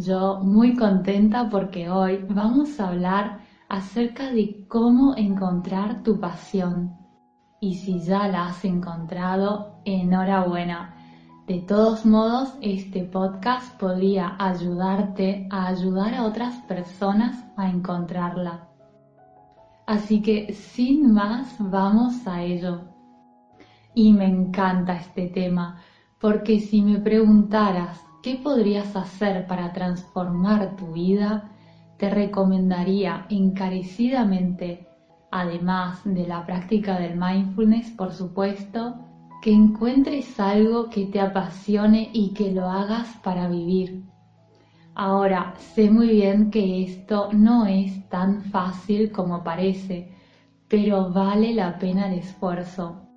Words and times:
Yo 0.00 0.38
muy 0.44 0.76
contenta 0.76 1.48
porque 1.50 1.90
hoy 1.90 2.24
vamos 2.30 2.78
a 2.78 2.90
hablar 2.90 3.40
acerca 3.68 4.30
de 4.30 4.64
cómo 4.68 5.16
encontrar 5.16 6.04
tu 6.04 6.20
pasión. 6.20 6.96
Y 7.60 7.74
si 7.74 7.98
ya 7.98 8.28
la 8.28 8.46
has 8.46 8.64
encontrado, 8.64 9.80
enhorabuena. 9.84 10.94
De 11.48 11.58
todos 11.62 12.06
modos, 12.06 12.54
este 12.60 13.02
podcast 13.02 13.76
podría 13.76 14.36
ayudarte 14.38 15.48
a 15.50 15.66
ayudar 15.66 16.14
a 16.14 16.26
otras 16.26 16.54
personas 16.68 17.44
a 17.56 17.68
encontrarla. 17.68 18.68
Así 19.84 20.22
que 20.22 20.52
sin 20.52 21.12
más, 21.12 21.56
vamos 21.58 22.24
a 22.28 22.42
ello. 22.42 22.84
Y 23.94 24.12
me 24.12 24.26
encanta 24.26 24.94
este 24.94 25.26
tema, 25.26 25.80
porque 26.20 26.60
si 26.60 26.82
me 26.82 27.00
preguntaras 27.00 28.07
qué 28.28 28.34
podrías 28.34 28.94
hacer 28.94 29.46
para 29.46 29.72
transformar 29.72 30.76
tu 30.76 30.92
vida, 30.92 31.50
te 31.96 32.10
recomendaría 32.10 33.24
encarecidamente, 33.30 34.86
además 35.30 36.02
de 36.04 36.26
la 36.26 36.44
práctica 36.44 36.98
del 36.98 37.16
mindfulness, 37.18 37.90
por 37.92 38.12
supuesto, 38.12 38.96
que 39.40 39.50
encuentres 39.50 40.38
algo 40.38 40.90
que 40.90 41.06
te 41.06 41.22
apasione 41.22 42.10
y 42.12 42.34
que 42.34 42.52
lo 42.52 42.68
hagas 42.68 43.08
para 43.24 43.48
vivir. 43.48 44.04
Ahora, 44.94 45.54
sé 45.56 45.90
muy 45.90 46.08
bien 46.08 46.50
que 46.50 46.84
esto 46.84 47.30
no 47.32 47.64
es 47.64 48.10
tan 48.10 48.42
fácil 48.42 49.10
como 49.10 49.42
parece, 49.42 50.12
pero 50.68 51.10
vale 51.14 51.54
la 51.54 51.78
pena 51.78 52.12
el 52.12 52.18
esfuerzo. 52.18 53.08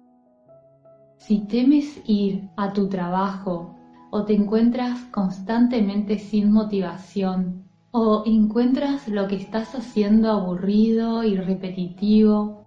Si 1.17 1.39
temes 1.47 2.01
ir 2.05 2.47
a 2.55 2.71
tu 2.71 2.87
trabajo 2.87 3.75
o 4.11 4.25
te 4.25 4.35
encuentras 4.35 4.99
constantemente 5.05 6.19
sin 6.19 6.51
motivación 6.51 7.63
o 7.91 8.23
encuentras 8.25 9.07
lo 9.07 9.27
que 9.27 9.35
estás 9.35 9.73
haciendo 9.73 10.29
aburrido 10.29 11.23
y 11.23 11.35
repetitivo, 11.35 12.63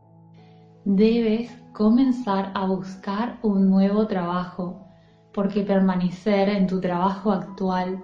debes 0.84 1.50
comenzar 1.72 2.50
a 2.54 2.66
buscar 2.66 3.38
un 3.42 3.70
nuevo 3.70 4.06
trabajo, 4.06 4.86
porque 5.32 5.62
permanecer 5.62 6.48
en 6.48 6.66
tu 6.66 6.80
trabajo 6.80 7.30
actual 7.30 8.02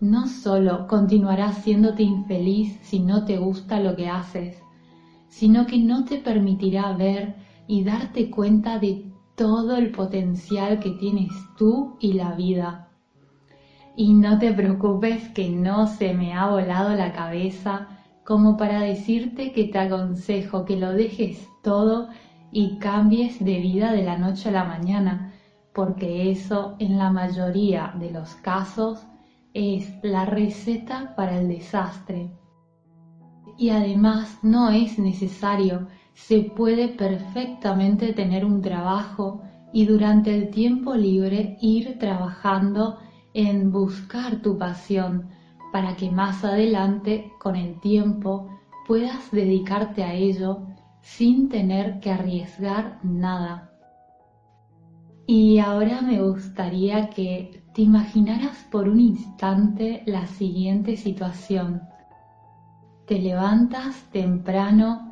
no 0.00 0.26
solo 0.26 0.86
continuará 0.86 1.48
haciéndote 1.48 2.02
infeliz 2.02 2.78
si 2.82 3.00
no 3.00 3.24
te 3.24 3.38
gusta 3.38 3.80
lo 3.80 3.96
que 3.96 4.08
haces, 4.08 4.58
sino 5.28 5.66
que 5.66 5.78
no 5.78 6.04
te 6.04 6.18
permitirá 6.18 6.92
ver 6.92 7.34
y 7.66 7.84
darte 7.84 8.30
cuenta 8.30 8.78
de 8.78 9.05
todo 9.36 9.76
el 9.76 9.92
potencial 9.92 10.80
que 10.80 10.90
tienes 10.90 11.30
tú 11.56 11.96
y 12.00 12.14
la 12.14 12.32
vida. 12.32 12.88
Y 13.94 14.14
no 14.14 14.38
te 14.38 14.52
preocupes 14.52 15.28
que 15.30 15.48
no 15.50 15.86
se 15.86 16.14
me 16.14 16.34
ha 16.34 16.48
volado 16.48 16.94
la 16.94 17.12
cabeza 17.12 17.88
como 18.24 18.56
para 18.56 18.80
decirte 18.80 19.52
que 19.52 19.64
te 19.64 19.78
aconsejo 19.78 20.64
que 20.64 20.76
lo 20.76 20.92
dejes 20.92 21.48
todo 21.62 22.08
y 22.50 22.78
cambies 22.78 23.38
de 23.44 23.60
vida 23.60 23.92
de 23.92 24.02
la 24.02 24.18
noche 24.18 24.48
a 24.48 24.52
la 24.52 24.64
mañana, 24.64 25.32
porque 25.74 26.30
eso 26.30 26.74
en 26.78 26.98
la 26.98 27.10
mayoría 27.10 27.94
de 27.98 28.10
los 28.10 28.34
casos 28.36 29.06
es 29.52 29.92
la 30.02 30.24
receta 30.24 31.14
para 31.14 31.38
el 31.38 31.48
desastre. 31.48 32.30
Y 33.58 33.70
además 33.70 34.38
no 34.42 34.70
es 34.70 34.98
necesario 34.98 35.86
se 36.16 36.40
puede 36.40 36.88
perfectamente 36.88 38.14
tener 38.14 38.44
un 38.44 38.62
trabajo 38.62 39.42
y 39.72 39.84
durante 39.84 40.34
el 40.34 40.50
tiempo 40.50 40.94
libre 40.94 41.58
ir 41.60 41.98
trabajando 41.98 42.96
en 43.34 43.70
buscar 43.70 44.40
tu 44.40 44.56
pasión 44.56 45.28
para 45.72 45.94
que 45.94 46.10
más 46.10 46.42
adelante 46.42 47.30
con 47.38 47.54
el 47.54 47.78
tiempo 47.80 48.48
puedas 48.86 49.30
dedicarte 49.30 50.02
a 50.02 50.14
ello 50.14 50.62
sin 51.02 51.50
tener 51.50 52.00
que 52.00 52.10
arriesgar 52.10 52.98
nada. 53.04 53.70
Y 55.26 55.58
ahora 55.58 56.00
me 56.00 56.22
gustaría 56.22 57.10
que 57.10 57.62
te 57.74 57.82
imaginaras 57.82 58.66
por 58.70 58.88
un 58.88 59.00
instante 59.00 60.02
la 60.06 60.26
siguiente 60.26 60.96
situación. 60.96 61.82
Te 63.06 63.18
levantas 63.18 64.08
temprano 64.10 65.05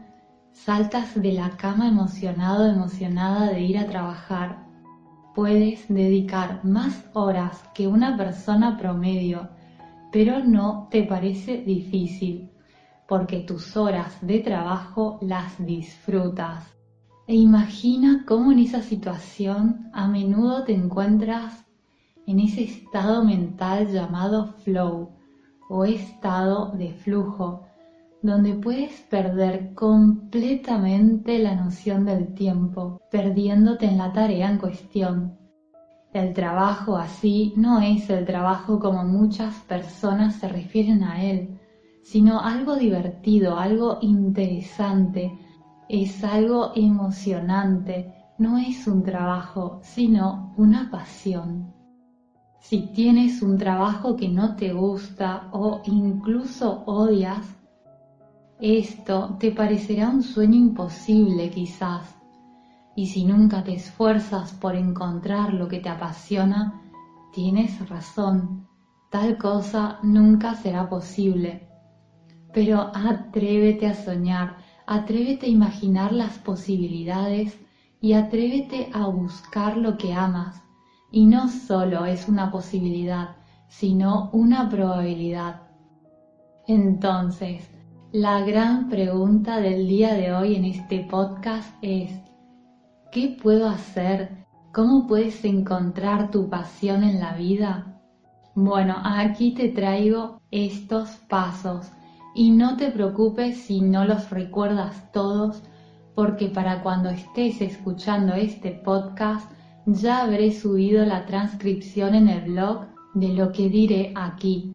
Saltas 0.55 1.21
de 1.21 1.33
la 1.33 1.51
cama 1.57 1.89
emocionado, 1.89 2.67
emocionada 2.67 3.51
de 3.51 3.61
ir 3.61 3.77
a 3.77 3.87
trabajar. 3.87 4.65
Puedes 5.35 5.87
dedicar 5.89 6.65
más 6.65 7.05
horas 7.13 7.63
que 7.75 7.89
una 7.89 8.17
persona 8.17 8.79
promedio, 8.79 9.51
pero 10.13 10.45
no 10.45 10.87
te 10.91 11.03
parece 11.03 11.59
difícil, 11.59 12.51
porque 13.09 13.41
tus 13.41 13.77
horas 13.77 14.17
de 14.23 14.39
trabajo 14.39 15.19
las 15.21 15.55
disfrutas. 15.59 16.65
E 17.27 17.35
imagina 17.35 18.25
cómo 18.27 18.53
en 18.53 18.61
esa 18.61 18.81
situación 18.81 19.91
a 19.93 20.07
menudo 20.07 20.65
te 20.65 20.73
encuentras 20.73 21.65
en 22.27 22.39
ese 22.39 22.63
estado 22.63 23.25
mental 23.25 23.89
llamado 23.93 24.55
flow 24.65 25.11
o 25.69 25.85
estado 25.85 26.71
de 26.77 26.93
flujo, 26.93 27.67
donde 28.25 28.55
puedes 28.55 29.03
perder 29.03 29.75
completamente 29.75 31.39
la 31.39 31.55
noción 31.55 32.07
del 32.07 32.33
tiempo, 32.33 33.03
perdiéndote 33.11 33.85
en 33.85 33.99
la 33.99 34.15
tarea 34.15 34.51
en 34.51 34.57
cuestión. 34.57 35.37
El 36.15 36.33
trabajo 36.33 36.97
así 36.97 37.53
no 37.55 37.81
es 37.81 38.09
el 38.09 38.25
trabajo 38.25 38.81
como 38.81 39.05
muchas 39.05 39.55
personas 39.65 40.37
se 40.37 40.49
refieren 40.49 41.03
a 41.03 41.23
él, 41.23 41.61
sino 42.03 42.41
algo 42.41 42.77
divertido, 42.77 43.59
algo 43.59 43.99
interesante, 44.01 45.31
es 45.91 46.25
algo 46.25 46.73
emocionante, 46.75 48.11
no 48.39 48.57
es 48.57 48.87
un 48.87 49.03
trabajo, 49.03 49.81
sino 49.83 50.55
una 50.57 50.91
pasión. 50.91 51.75
Si 52.59 52.87
tienes 52.95 53.43
un 53.43 53.59
trabajo 53.59 54.17
que 54.17 54.31
no 54.31 54.57
te 54.57 54.73
gusta 54.73 55.51
o 55.53 55.83
incluso 55.85 56.85
odias, 56.87 57.55
esto 58.61 59.37
te 59.41 59.51
parecerá 59.51 60.09
un 60.09 60.23
sueño 60.23 60.57
imposible 60.57 61.51
quizás, 61.51 62.15
y 62.97 63.07
si 63.07 63.25
nunca 63.25 63.65
te 63.65 63.75
esfuerzas 63.75 64.53
por 64.53 64.77
encontrar 64.77 65.53
lo 65.53 65.67
que 65.67 65.81
te 65.81 65.89
apasiona, 65.89 66.81
tienes 67.33 67.89
razón, 67.89 68.69
tal 69.11 69.37
cosa 69.37 69.99
nunca 70.03 70.55
será 70.55 70.89
posible. 70.89 71.69
Pero 72.53 72.93
atrévete 72.95 73.89
a 73.89 73.95
soñar, 73.95 74.59
atrévete 74.87 75.47
a 75.47 75.51
imaginar 75.51 76.13
las 76.13 76.39
posibilidades 76.39 77.59
y 78.01 78.13
atrévete 78.13 78.91
a 78.93 79.07
buscar 79.07 79.77
lo 79.77 79.99
que 79.99 80.15
amas. 80.15 80.63
Y 81.11 81.27
no 81.27 81.49
solo 81.49 82.07
es 82.07 82.29
una 82.29 82.53
posibilidad, 82.53 83.37
sino 83.67 84.31
una 84.33 84.69
probabilidad. 84.69 85.63
Entonces, 86.67 87.69
la 88.15 88.43
gran 88.43 88.89
pregunta 88.89 89.59
del 89.59 89.89
día 89.89 90.15
de 90.15 90.33
hoy 90.33 90.55
en 90.55 90.67
este 90.67 91.01
podcast 91.01 91.69
es, 91.83 92.13
¿qué 93.11 93.37
puedo 93.43 93.69
hacer? 93.69 94.47
¿Cómo 94.73 95.09
puedes 95.09 95.45
encontrar 95.45 96.31
tu 96.31 96.49
pasión 96.49 97.03
en 97.03 97.19
la 97.19 97.35
vida? 97.35 98.01
Bueno, 98.55 98.95
aquí 99.03 99.51
te 99.53 99.69
traigo 99.69 100.41
estos 100.53 101.11
pasos 101.29 101.91
y 102.37 102.53
no 102.53 102.77
te 102.77 102.93
preocupes 102.93 103.57
si 103.57 103.81
no 103.81 104.05
los 104.05 104.31
recuerdas 104.31 105.11
todos 105.11 105.65
porque 106.15 106.47
para 106.47 106.85
cuando 106.85 107.09
estés 107.09 107.61
escuchando 107.61 108.35
este 108.35 108.71
podcast 108.71 109.51
ya 109.87 110.23
habré 110.23 110.53
subido 110.53 111.05
la 111.05 111.27
transcripción 111.27 112.15
en 112.15 112.29
el 112.29 112.43
blog 112.53 112.87
de 113.15 113.31
lo 113.31 113.51
que 113.51 113.69
diré 113.69 114.13
aquí 114.15 114.73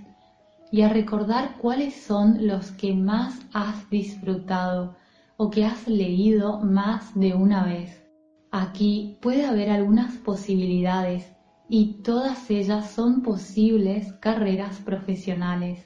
y 0.72 0.84
a 0.84 0.90
recordar 0.90 1.58
cuáles 1.58 1.96
son 1.96 2.46
los 2.46 2.70
que 2.70 2.94
más 2.94 3.42
has 3.52 3.90
disfrutado 3.90 4.96
o 5.38 5.50
que 5.50 5.66
has 5.66 5.88
leído 5.88 6.60
más 6.60 7.20
de 7.20 7.34
una 7.34 7.64
vez. 7.64 8.04
Aquí 8.52 9.18
puede 9.22 9.44
haber 9.48 9.72
algunas 9.72 10.18
posibilidades 10.18 11.32
y 11.68 12.04
todas 12.04 12.52
ellas 12.52 12.92
son 12.92 13.24
posibles 13.24 14.14
carreras 14.20 14.78
profesionales. 14.86 15.84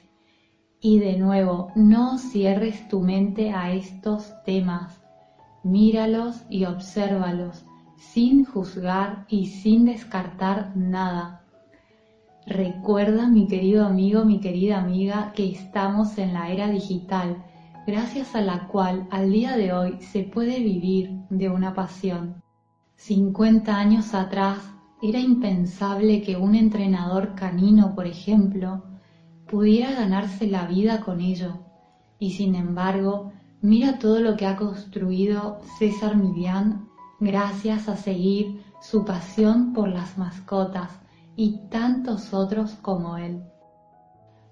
Y 0.78 0.98
de 0.98 1.16
nuevo, 1.16 1.72
no 1.74 2.18
cierres 2.18 2.86
tu 2.88 3.00
mente 3.00 3.50
a 3.52 3.72
estos 3.72 4.30
temas. 4.44 5.00
Míralos 5.64 6.42
y 6.50 6.66
obsérvalos 6.66 7.64
sin 7.98 8.44
juzgar 8.44 9.26
y 9.28 9.46
sin 9.46 9.84
descartar 9.84 10.76
nada. 10.76 11.44
Recuerda, 12.46 13.28
mi 13.28 13.46
querido 13.46 13.84
amigo, 13.84 14.24
mi 14.24 14.40
querida 14.40 14.78
amiga, 14.78 15.32
que 15.34 15.50
estamos 15.50 16.16
en 16.16 16.32
la 16.32 16.50
era 16.50 16.68
digital, 16.68 17.44
gracias 17.86 18.34
a 18.34 18.40
la 18.40 18.68
cual 18.68 19.06
al 19.10 19.30
día 19.30 19.56
de 19.56 19.72
hoy 19.72 20.00
se 20.00 20.22
puede 20.22 20.60
vivir 20.60 21.10
de 21.28 21.50
una 21.50 21.74
pasión. 21.74 22.42
50 22.96 23.76
años 23.76 24.14
atrás 24.14 24.58
era 25.02 25.20
impensable 25.20 26.22
que 26.22 26.36
un 26.36 26.54
entrenador 26.54 27.34
canino, 27.34 27.94
por 27.94 28.06
ejemplo, 28.06 28.82
pudiera 29.46 29.92
ganarse 29.92 30.46
la 30.46 30.66
vida 30.66 31.00
con 31.00 31.20
ello. 31.20 31.60
Y 32.18 32.30
sin 32.30 32.54
embargo, 32.54 33.32
mira 33.60 33.98
todo 33.98 34.20
lo 34.20 34.36
que 34.36 34.46
ha 34.46 34.56
construido 34.56 35.60
César 35.78 36.16
Millán 36.16 36.87
gracias 37.20 37.88
a 37.88 37.96
seguir 37.96 38.62
su 38.80 39.04
pasión 39.04 39.72
por 39.72 39.88
las 39.88 40.18
mascotas 40.18 40.90
y 41.36 41.68
tantos 41.68 42.32
otros 42.32 42.74
como 42.82 43.16
él. 43.16 43.42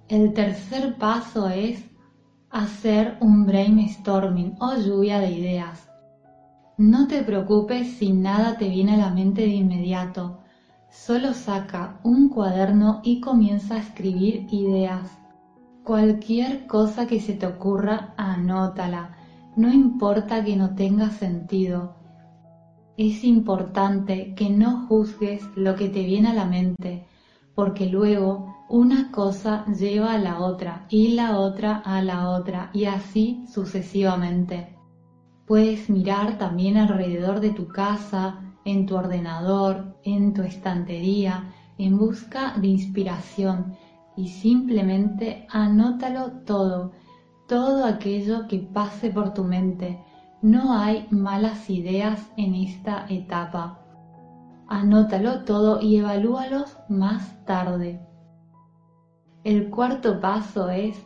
El 0.09 0.35
tercer 0.35 0.97
paso 0.99 1.49
es 1.49 1.85
hacer 2.51 3.17
un 3.21 3.47
brainstorming 3.47 4.57
o 4.61 4.77
lluvia 4.77 5.19
de 5.19 5.33
ideas. 5.33 5.91
No 6.79 7.07
te 7.07 7.23
preocupes 7.23 7.89
si 7.97 8.13
nada 8.13 8.57
te 8.57 8.69
viene 8.69 8.95
a 8.95 8.99
la 8.99 9.11
mente 9.11 9.43
de 9.43 9.55
inmediato. 9.55 10.41
Solo 10.91 11.33
saca 11.33 12.01
un 12.05 12.29
cuaderno 12.29 13.01
y 13.03 13.21
comienza 13.21 13.75
a 13.75 13.79
escribir 13.81 14.47
ideas. 14.51 15.11
Cualquier 15.85 16.67
cosa 16.67 17.07
que 17.07 17.21
se 17.21 17.35
te 17.35 17.47
ocurra, 17.47 18.15
anótala. 18.17 19.17
No 19.57 19.73
importa 19.73 20.45
que 20.45 20.57
no 20.57 20.75
tenga 20.75 21.11
sentido. 21.11 21.97
Es 22.97 23.25
importante 23.25 24.35
que 24.35 24.49
no 24.49 24.87
juzgues 24.87 25.45
lo 25.55 25.77
que 25.77 25.91
te 25.91 26.03
viene 26.05 26.29
a 26.29 26.35
la 26.35 26.47
mente, 26.47 27.07
porque 27.55 27.87
luego 27.87 28.57
una 28.71 29.13
cosa 29.13 29.67
lleva 29.67 30.15
a 30.15 30.19
la 30.19 30.41
otra 30.41 30.87
y 30.89 31.09
la 31.09 31.39
otra 31.39 31.77
a 31.77 32.01
la 32.03 32.31
otra 32.31 32.71
y 32.73 32.87
así 32.87 33.45
sucesivamente. 33.53 34.75
Puedes 35.47 35.91
mirar 35.91 36.39
también 36.39 36.79
alrededor 36.79 37.41
de 37.41 37.51
tu 37.51 37.69
casa, 37.69 38.41
en 38.65 38.87
tu 38.87 38.97
ordenador, 38.97 39.99
en 40.03 40.33
tu 40.33 40.43
estantería, 40.43 41.53
en 41.77 41.99
busca 41.99 42.57
de 42.59 42.69
inspiración 42.69 43.77
y 44.17 44.29
simplemente 44.29 45.47
anótalo 45.51 46.33
todo, 46.47 46.93
todo 47.47 47.85
aquello 47.85 48.49
que 48.49 48.59
pase 48.59 49.11
por 49.11 49.35
tu 49.35 49.45
mente. 49.45 50.01
No 50.43 50.73
hay 50.73 51.07
malas 51.11 51.71
ideas 51.71 52.31
en 52.37 52.55
esta 52.55 53.07
etapa. 53.09 53.81
Anótalo 54.69 55.45
todo 55.45 55.81
y 55.81 55.97
evalúalos 55.97 56.77
más 56.89 57.45
tarde. 57.45 58.01
El 59.45 59.71
cuarto 59.71 60.21
paso 60.21 60.71
es 60.71 60.97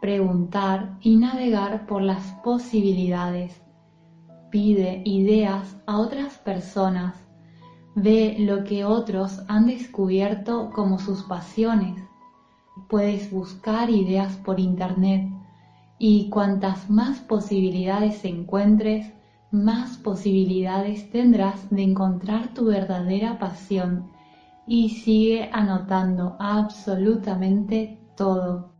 preguntar 0.00 0.98
y 1.00 1.16
navegar 1.16 1.86
por 1.86 2.02
las 2.02 2.32
posibilidades 2.44 3.66
pide 4.50 5.02
ideas 5.04 5.76
a 5.86 5.98
otras 5.98 6.38
personas, 6.38 7.14
ve 7.94 8.36
lo 8.38 8.64
que 8.64 8.86
otros 8.86 9.42
han 9.48 9.66
descubierto 9.66 10.70
como 10.74 10.98
sus 10.98 11.24
pasiones. 11.24 12.02
Puedes 12.88 13.30
buscar 13.30 13.90
ideas 13.90 14.36
por 14.38 14.58
internet 14.58 15.30
y 15.98 16.28
cuantas 16.30 16.90
más 16.90 17.20
posibilidades 17.20 18.24
encuentres, 18.24 19.12
más 19.50 19.96
posibilidades 19.96 21.10
tendrás 21.10 21.70
de 21.70 21.82
encontrar 21.82 22.52
tu 22.54 22.66
verdadera 22.66 23.38
pasión 23.38 24.10
y 24.66 24.90
sigue 24.90 25.48
anotando 25.52 26.36
absolutamente 26.38 27.98
todo. 28.16 28.72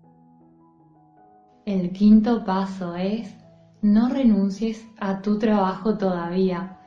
El 1.64 1.92
quinto 1.92 2.44
paso 2.44 2.94
es 2.94 3.34
no 3.82 4.08
renuncies 4.08 4.84
a 4.98 5.22
tu 5.22 5.38
trabajo 5.38 5.96
todavía. 5.96 6.78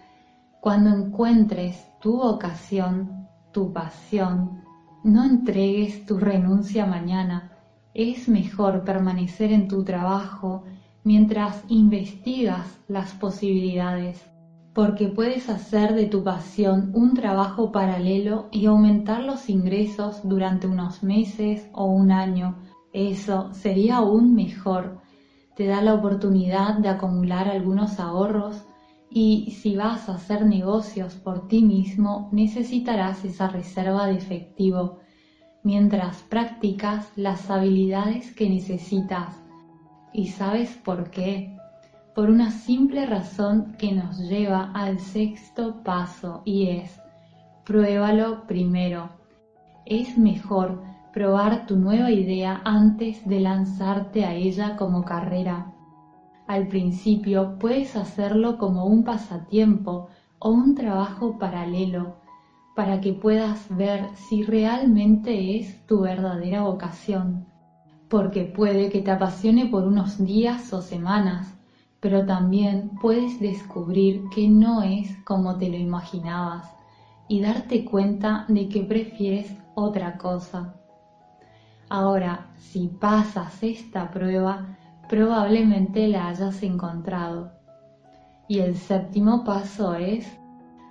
Cuando 0.62 0.90
encuentres 0.90 1.86
tu 2.00 2.18
vocación, 2.18 3.28
tu 3.52 3.72
pasión, 3.72 4.64
no 5.04 5.24
entregues 5.24 6.06
tu 6.06 6.18
renuncia 6.18 6.86
mañana. 6.86 7.49
Es 7.94 8.28
mejor 8.28 8.84
permanecer 8.84 9.52
en 9.52 9.68
tu 9.68 9.84
trabajo 9.84 10.64
mientras 11.04 11.64
investigas 11.70 12.80
las 12.88 13.14
posibilidades, 13.14 14.24
porque 14.74 15.08
puedes 15.08 15.50
hacer 15.50 15.94
de 15.94 16.06
tu 16.06 16.24
pasión 16.24 16.92
un 16.94 17.14
trabajo 17.14 17.72
paralelo 17.72 18.48
y 18.52 18.66
aumentar 18.66 19.24
los 19.24 19.50
ingresos 19.50 20.22
durante 20.24 20.68
unos 20.68 21.04
meses 21.04 21.68
o 21.74 21.86
un 21.86 22.12
año. 22.12 22.58
Eso 22.94 23.54
sería 23.54 23.98
aún 23.98 24.36
mejor 24.36 25.00
te 25.60 25.66
da 25.66 25.82
la 25.82 25.94
oportunidad 25.94 26.76
de 26.76 26.88
acumular 26.88 27.50
algunos 27.50 28.00
ahorros 28.00 28.64
y 29.10 29.52
si 29.60 29.76
vas 29.76 30.08
a 30.08 30.14
hacer 30.14 30.46
negocios 30.46 31.16
por 31.16 31.50
ti 31.50 31.62
mismo 31.62 32.30
necesitarás 32.32 33.26
esa 33.26 33.50
reserva 33.50 34.06
de 34.06 34.16
efectivo 34.16 35.00
mientras 35.64 36.22
practicas 36.24 37.12
las 37.16 37.50
habilidades 37.50 38.34
que 38.34 38.50
necesitas. 38.50 39.36
¿Y 40.14 40.28
sabes 40.28 40.78
por 40.84 41.10
qué? 41.12 41.58
Por 42.16 42.30
una 42.30 42.52
simple 42.52 43.06
razón 43.06 43.76
que 43.78 43.92
nos 43.92 44.18
lleva 44.20 44.72
al 44.74 45.00
sexto 45.00 45.84
paso 45.84 46.42
y 46.46 46.70
es, 46.70 47.00
pruébalo 47.66 48.48
primero. 48.48 49.10
Es 49.86 50.18
mejor 50.18 50.82
probar 51.14 51.66
tu 51.66 51.78
nueva 51.78 52.12
idea 52.12 52.62
antes 52.66 53.28
de 53.28 53.40
lanzarte 53.40 54.26
a 54.26 54.34
ella 54.34 54.76
como 54.78 55.04
carrera. 55.04 55.74
Al 56.48 56.68
principio 56.68 57.58
puedes 57.60 57.96
hacerlo 57.96 58.58
como 58.58 58.86
un 58.86 59.04
pasatiempo 59.04 60.10
o 60.40 60.50
un 60.50 60.74
trabajo 60.74 61.38
paralelo 61.38 62.19
para 62.76 63.02
que 63.02 63.14
puedas 63.14 63.68
ver 63.76 64.10
si 64.16 64.44
realmente 64.44 65.58
es 65.58 65.86
tu 65.86 66.02
verdadera 66.02 66.62
vocación. 66.62 67.46
porque 68.10 68.44
puede 68.44 68.90
que 68.90 69.02
te 69.02 69.12
apasione 69.12 69.68
por 69.68 69.84
unos 69.86 70.18
días 70.18 70.74
o 70.74 70.82
semanas, 70.82 71.54
pero 72.00 72.26
también 72.26 72.92
puedes 73.02 73.40
descubrir 73.40 74.24
que 74.34 74.48
no 74.48 74.82
es 74.82 75.16
como 75.26 75.58
te 75.58 75.70
lo 75.70 75.78
imaginabas 75.78 76.68
y 77.28 77.42
darte 77.42 77.86
cuenta 77.86 78.46
de 78.48 78.68
que 78.68 78.82
prefieres 78.82 79.54
otra 79.76 80.18
cosa. 80.18 80.74
Ahora, 81.90 82.48
si 82.58 82.88
pasas 82.88 83.62
esta 83.62 84.10
prueba, 84.10 84.76
probablemente 85.08 86.08
la 86.08 86.30
hayas 86.30 86.64
encontrado. 86.64 87.52
Y 88.48 88.60
el 88.60 88.76
séptimo 88.76 89.44
paso 89.44 89.94
es 89.94 90.26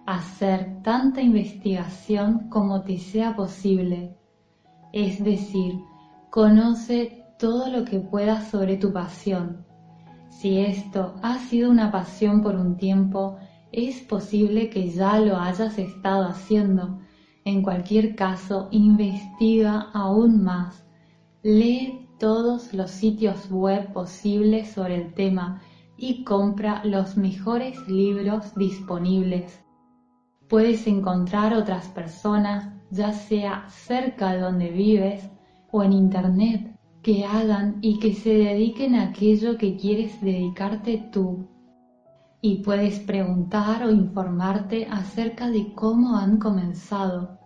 hacer 0.09 0.81
tanta 0.83 1.21
investigación 1.21 2.49
como 2.49 2.83
te 2.83 2.97
sea 2.99 3.37
posible. 3.37 4.17
Es 4.91 5.23
decir, 5.23 5.75
conoce 6.31 7.27
todo 7.39 7.69
lo 7.71 7.85
que 7.85 8.01
puedas 8.01 8.49
sobre 8.49 8.79
tu 8.79 8.91
pasión. 8.91 9.67
Si 10.31 10.61
esto 10.61 11.15
ha 11.23 11.39
sido 11.39 11.71
una 11.71 11.93
pasión 11.93 12.43
por 12.43 12.57
un 12.57 12.79
tiempo, 12.79 13.37
es 13.71 14.01
posible 14.01 14.71
que 14.71 14.89
ya 14.91 15.21
lo 15.21 15.37
hayas 15.37 15.79
estado 15.79 16.27
haciendo. 16.27 17.01
En 17.45 17.61
cualquier 17.61 18.17
caso, 18.17 18.69
investiga 18.71 19.91
aún 19.93 20.43
más 20.43 20.87
Lee 21.43 22.09
todos 22.19 22.73
los 22.73 22.91
sitios 22.91 23.51
web 23.51 23.93
posibles 23.93 24.71
sobre 24.71 24.97
el 24.97 25.13
tema 25.13 25.61
y 25.99 26.25
compra 26.25 26.83
los 26.85 27.17
mejores 27.19 27.87
libros 27.89 28.55
disponibles. 28.55 29.68
Puedes 30.49 30.87
encontrar 30.87 31.53
otras 31.53 31.89
personas, 31.89 32.73
ya 32.91 33.13
sea 33.13 33.69
cerca 33.69 34.33
de 34.33 34.41
donde 34.41 34.71
vives 34.71 35.29
o 35.71 35.83
en 35.83 35.93
internet, 35.93 36.75
que 37.03 37.27
hagan 37.27 37.79
y 37.83 37.99
que 37.99 38.15
se 38.15 38.31
dediquen 38.31 38.95
a 38.95 39.05
aquello 39.05 39.59
que 39.59 39.77
quieres 39.77 40.21
dedicarte 40.23 41.09
tú. 41.13 41.49
Y 42.41 42.63
puedes 42.63 42.99
preguntar 43.01 43.85
o 43.85 43.91
informarte 43.91 44.87
acerca 44.87 45.51
de 45.51 45.75
cómo 45.75 46.17
han 46.17 46.39
comenzado. 46.39 47.39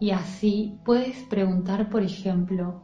Y 0.00 0.10
así 0.10 0.80
puedes 0.84 1.22
preguntar, 1.24 1.88
por 1.90 2.02
ejemplo, 2.02 2.82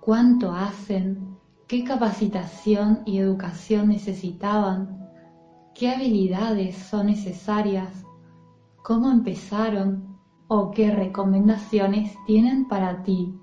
cuánto 0.00 0.52
hacen, 0.52 1.36
qué 1.66 1.82
capacitación 1.82 3.00
y 3.04 3.18
educación 3.18 3.88
necesitaban, 3.88 5.08
qué 5.74 5.90
habilidades 5.90 6.76
son 6.76 7.06
necesarias, 7.06 8.03
cómo 8.84 9.10
empezaron 9.10 10.18
o 10.46 10.70
qué 10.70 10.90
recomendaciones 10.90 12.14
tienen 12.26 12.68
para 12.68 13.02
ti. 13.02 13.34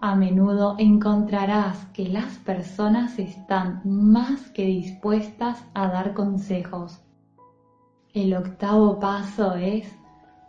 A 0.00 0.14
menudo 0.16 0.74
encontrarás 0.78 1.84
que 1.92 2.08
las 2.08 2.38
personas 2.38 3.18
están 3.18 3.82
más 3.84 4.50
que 4.52 4.64
dispuestas 4.64 5.62
a 5.74 5.86
dar 5.88 6.14
consejos. 6.14 7.04
El 8.14 8.32
octavo 8.32 8.98
paso 8.98 9.54
es 9.54 9.86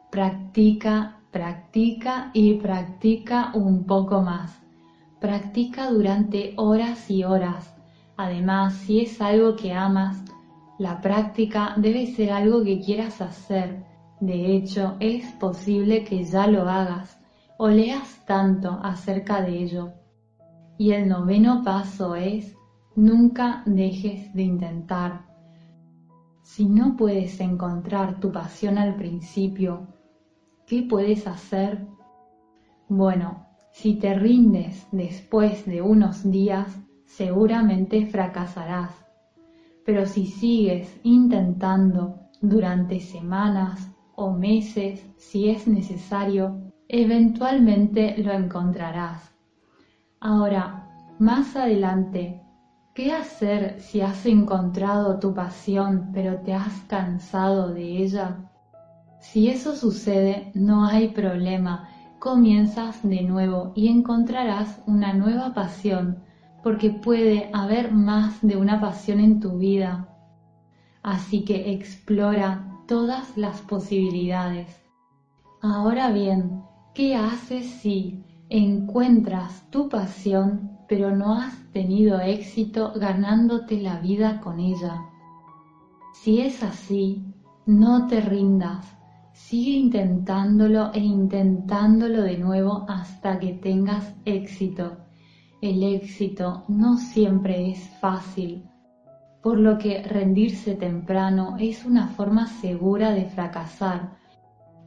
practica, 0.10 1.20
practica 1.32 2.32
y 2.34 2.54
practica 2.54 3.52
un 3.54 3.84
poco 3.84 4.22
más. 4.22 4.62
Practica 5.20 5.92
durante 5.92 6.54
horas 6.56 7.12
y 7.12 7.25
horas. 7.25 7.75
Además, 8.16 8.75
si 8.75 9.02
es 9.02 9.20
algo 9.22 9.58
que 9.58 9.74
amas, 9.74 10.23
la 10.77 11.01
práctica 11.01 11.75
debe 11.77 12.08
ser 12.08 12.32
algo 12.32 12.63
que 12.63 12.80
quieras 12.80 13.22
hacer. 13.22 13.86
De 14.20 14.56
hecho, 14.56 14.96
es 15.00 15.25
posible 15.34 16.03
que 16.03 16.24
ya 16.24 16.48
lo 16.48 16.68
hagas 16.70 17.20
o 17.58 17.68
leas 17.68 18.25
tanto 18.25 18.80
acerca 18.82 19.42
de 19.42 19.63
ello. 19.63 19.94
Y 20.77 20.92
el 20.92 21.08
noveno 21.08 21.62
paso 21.63 22.15
es, 22.15 22.56
nunca 22.96 23.63
dejes 23.65 24.34
de 24.34 24.44
intentar. 24.44 25.25
Si 26.42 26.65
no 26.65 26.98
puedes 26.98 27.39
encontrar 27.39 28.20
tu 28.20 28.32
pasión 28.32 28.77
al 28.77 28.96
principio, 28.96 29.88
¿qué 30.65 30.82
puedes 30.84 31.27
hacer? 31.27 31.86
Bueno, 32.89 33.46
si 33.72 33.96
te 33.96 34.13
rindes 34.13 34.88
después 34.92 35.65
de 35.65 35.82
unos 35.82 36.30
días, 36.30 36.68
seguramente 37.06 38.06
fracasarás. 38.08 39.02
Pero 39.86 40.06
si 40.06 40.25
sigues 40.25 41.00
intentando 41.04 42.20
durante 42.42 43.00
semanas 43.00 43.90
o 44.16 44.32
meses, 44.32 45.06
si 45.18 45.50
es 45.50 45.68
necesario, 45.68 46.62
eventualmente 46.88 48.16
lo 48.18 48.32
encontrarás. 48.34 49.34
Ahora, 50.20 50.88
más 51.20 51.56
adelante, 51.56 52.42
¿qué 52.94 53.12
hacer 53.12 53.80
si 53.80 54.02
has 54.02 54.25
encontrado 54.25 55.20
tu 55.20 55.34
pasión 55.34 56.12
pero 56.13 56.38
te 56.40 56.54
has 56.54 56.74
cansado 56.88 57.74
de 57.74 58.04
ella? 58.04 58.50
Si 59.20 59.50
eso 59.50 59.75
sucede, 59.75 60.52
no 60.54 60.86
hay 60.86 61.10
problema 61.10 61.90
comienzas 62.24 63.04
de 63.04 63.22
nuevo 63.22 63.74
y 63.75 63.90
encontrarás 63.90 64.82
una 64.88 65.12
nueva 65.12 65.54
pasión, 65.54 66.24
porque 66.63 66.89
puede 66.89 67.50
haber 67.53 67.91
más 67.91 68.41
de 68.41 68.58
una 68.58 68.79
pasión 68.79 69.20
en 69.20 69.39
tu 69.39 69.58
vida. 69.58 70.10
Así 71.03 71.43
que 71.43 71.74
explora 71.74 72.65
todas 72.88 73.38
las 73.38 73.62
posibilidades. 73.62 74.82
Ahora 75.62 76.12
bien, 76.12 76.62
¿qué 76.93 77.15
haces 77.15 77.65
si 77.65 78.24
encuentras 78.50 79.70
tu 79.70 79.89
pasión 79.89 80.72
pero 80.88 81.15
no 81.15 81.36
has 81.36 81.55
tenido 81.72 82.20
éxito 82.20 82.93
ganándote 82.96 83.82
la 83.82 84.00
vida 84.00 84.39
con 84.41 84.60
ella? 84.60 85.01
Si 86.13 86.41
es 86.41 86.63
así, 86.63 87.25
no 87.65 88.08
te 88.08 88.22
rindas 88.22 88.93
Sigue 89.34 89.72
intentándolo 89.72 90.93
e 90.93 91.00
intentándolo 91.00 92.22
de 92.22 92.38
nuevo 92.38 92.86
hasta 92.88 93.39
que 93.39 93.53
tengas 93.53 94.13
éxito. 94.25 95.02
El 95.63 95.82
éxito 95.82 96.65
no 96.67 96.98
siempre 96.98 97.72
es 97.72 97.79
fácil, 98.01 98.65
por 99.41 99.58
lo 99.58 99.77
que 99.77 100.03
rendirse 100.03 100.75
temprano 100.75 101.55
es 101.58 101.86
una 101.86 102.10
forma 102.10 102.48
segura 102.48 103.12
de 103.12 103.24
fracasar, 103.27 104.17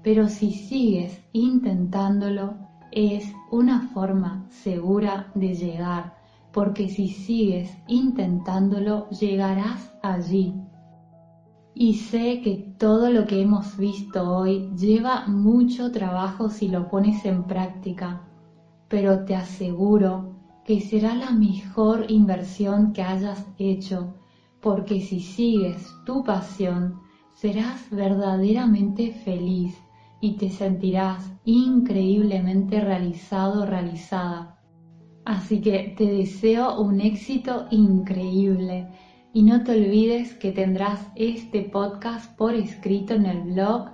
pero 0.02 0.28
si 0.28 0.52
sigues 0.52 1.18
intentándolo 1.32 2.58
es 2.92 3.32
una 3.50 3.88
forma 3.94 4.44
segura 4.50 5.32
de 5.34 5.54
llegar, 5.54 6.18
porque 6.52 6.90
si 6.90 7.08
sigues 7.08 7.74
intentándolo 7.88 9.08
llegarás 9.08 9.96
allí. 10.02 10.60
Y 11.72 11.94
sé 11.94 12.42
que 12.42 12.74
todo 12.76 13.08
lo 13.08 13.26
que 13.26 13.40
hemos 13.40 13.78
visto 13.78 14.30
hoy 14.30 14.70
lleva 14.76 15.26
mucho 15.26 15.90
trabajo 15.90 16.50
si 16.50 16.68
lo 16.68 16.90
pones 16.90 17.24
en 17.24 17.44
práctica, 17.44 18.28
pero 18.88 19.24
te 19.24 19.34
aseguro 19.34 20.35
que 20.66 20.80
será 20.80 21.14
la 21.14 21.30
mejor 21.30 22.06
inversión 22.08 22.92
que 22.92 23.00
hayas 23.00 23.46
hecho, 23.56 24.14
porque 24.60 25.00
si 25.00 25.20
sigues 25.20 25.94
tu 26.04 26.24
pasión, 26.24 27.00
serás 27.34 27.88
verdaderamente 27.90 29.12
feliz 29.12 29.78
y 30.20 30.32
te 30.38 30.50
sentirás 30.50 31.30
increíblemente 31.44 32.80
realizado 32.80 33.64
realizada. 33.64 34.58
Así 35.24 35.60
que 35.60 35.94
te 35.96 36.04
deseo 36.04 36.80
un 36.80 37.00
éxito 37.00 37.68
increíble 37.70 38.88
y 39.32 39.44
no 39.44 39.62
te 39.62 39.72
olvides 39.72 40.34
que 40.34 40.50
tendrás 40.50 41.00
este 41.14 41.62
podcast 41.62 42.36
por 42.36 42.54
escrito 42.54 43.14
en 43.14 43.26
el 43.26 43.40
blog 43.52 43.90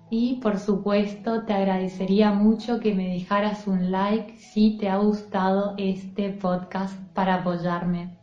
Y 0.10 0.36
por 0.42 0.60
supuesto 0.60 1.44
te 1.44 1.54
agradecería 1.54 2.34
mucho 2.34 2.82
que 2.82 2.94
me 2.94 3.13
dejaras 3.13 3.66
un 3.66 3.92
like 3.92 4.38
si 4.38 4.77
te 4.77 4.89
ha 4.89 4.98
gustado 4.98 5.74
este 5.77 6.32
podcast 6.32 7.00
para 7.13 7.36
apoyarme. 7.36 8.16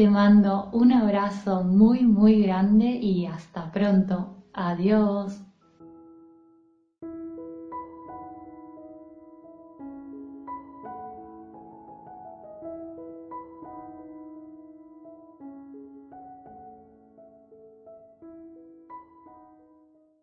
Te 0.00 0.08
mando 0.08 0.70
un 0.72 0.92
abrazo 0.92 1.62
muy 1.62 2.06
muy 2.06 2.40
grande 2.40 2.86
y 2.86 3.26
hasta 3.26 3.70
pronto. 3.70 4.46
Adiós. 4.54 5.42